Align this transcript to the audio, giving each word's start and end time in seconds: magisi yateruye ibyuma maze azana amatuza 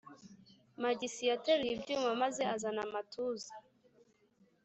magisi 0.81 1.21
yateruye 1.31 1.71
ibyuma 1.77 2.09
maze 2.21 2.41
azana 2.53 2.81
amatuza 2.87 3.51